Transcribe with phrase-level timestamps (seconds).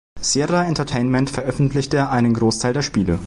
[0.19, 3.19] Sierra Entertainment veröffentlichte einen Großteil der Spiele.